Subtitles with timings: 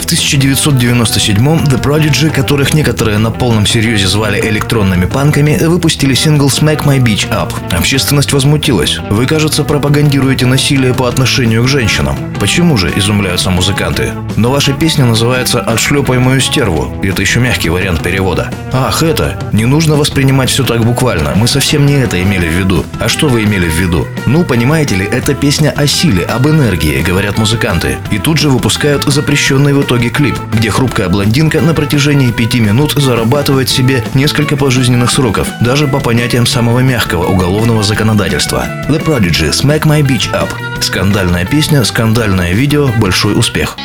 [0.00, 6.84] В 1997-м The Prodigy, которых некоторые на полном серьезе звали электронными панками, выпустили сингл «Smack
[6.84, 7.52] My Beach Up».
[7.76, 8.98] Общественность возмутилась.
[9.10, 12.16] Вы, кажется, пропагандируете насилие по отношению к женщинам.
[12.40, 14.12] Почему же, изумляются музыканты?
[14.36, 16.92] Но ваша песня называется «Отшлепай мою стерву».
[17.02, 18.50] И это еще мягкий вариант перевода.
[18.72, 19.38] Ах, это!
[19.52, 21.34] Не нужно воспринимать все так буквально.
[21.36, 22.86] Мы совсем не это имели в виду.
[22.98, 24.08] А что вы имели в виду?
[24.26, 27.98] Ну, понимаете ли, это песня о силе, об энергии, говорят музыканты.
[28.10, 32.92] И тут же выпускают запрещенный в итоге клип, где хрупкая блондинка на протяжении пяти минут
[32.92, 38.66] зарабатывает себе несколько пожизненных сроков, даже по понятиям самого мягкого уголовного законодательства.
[38.88, 40.50] The Prodigy Smack My Beach Up.
[40.80, 43.76] Скандальная песня, скандальное видео, большой успех.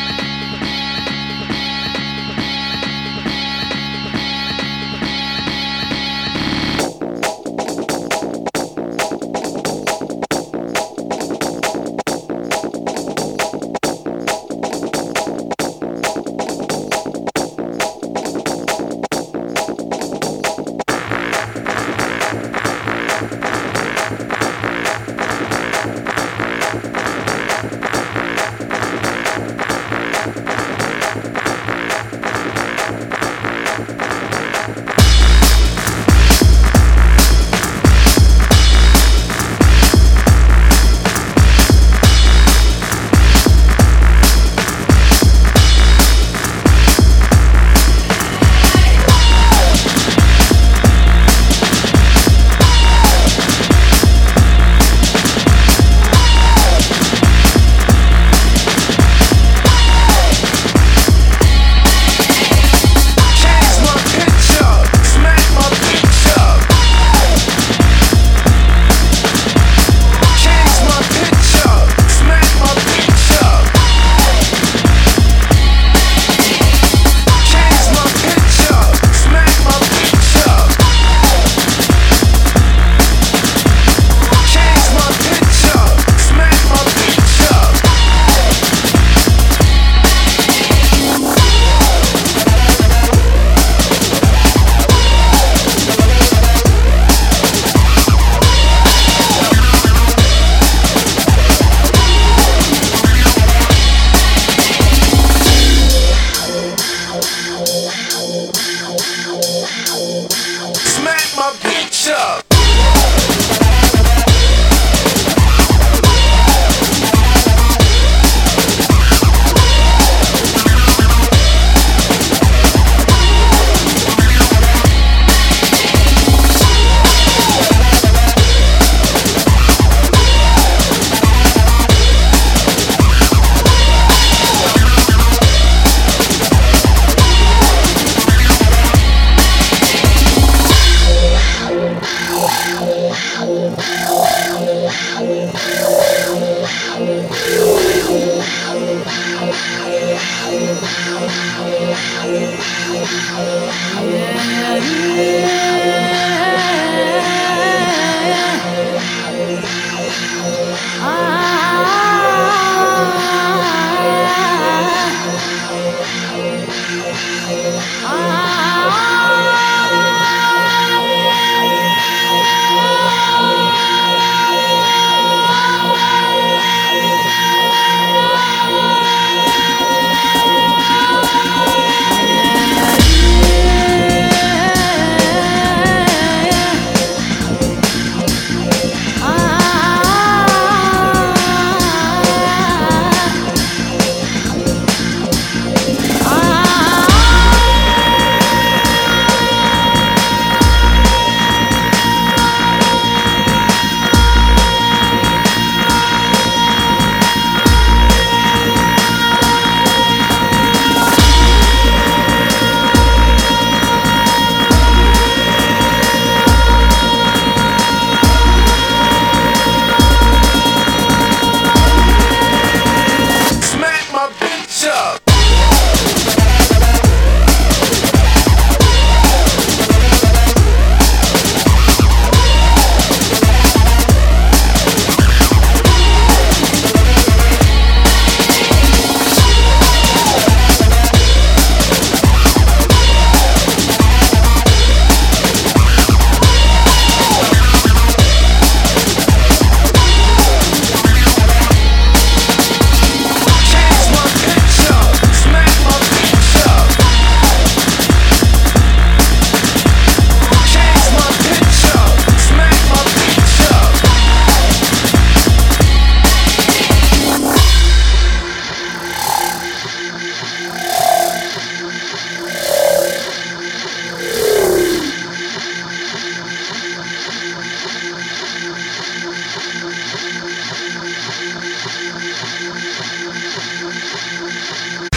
[161.02, 161.35] 啊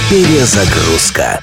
[0.09, 1.43] Перезагрузка.